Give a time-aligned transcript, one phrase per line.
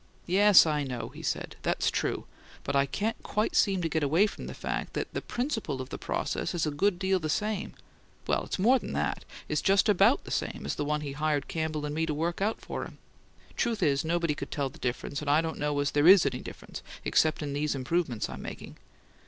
[0.25, 1.57] "Yes, I know," he said.
[1.61, 2.25] "That's true,
[2.63, 5.89] but I can't quite seem to get away from the fact that the principle of
[5.89, 7.75] the process is a good deal the same
[8.25, 11.85] well, it's more'n that; it's just about the same as the one he hired Campbell
[11.85, 12.97] and me to work out for him.
[13.55, 16.39] Truth is, nobody could tell the difference, and I don't know as there IS any
[16.39, 18.77] difference except in these improvements I'm making.